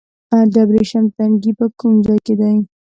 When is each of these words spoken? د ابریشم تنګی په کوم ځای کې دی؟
د 0.53 0.55
ابریشم 0.65 1.05
تنګی 1.15 1.51
په 1.59 1.65
کوم 1.79 1.93
ځای 2.07 2.19
کې 2.25 2.33
دی؟ 2.39 2.55